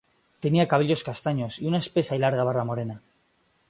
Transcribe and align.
Tenía 0.39 0.67
cabellos 0.67 1.03
castaños, 1.03 1.59
y 1.61 1.67
una 1.67 1.77
espesa 1.77 2.15
y 2.15 2.17
larga 2.17 2.43
barba 2.43 2.63
morena. 2.65 3.03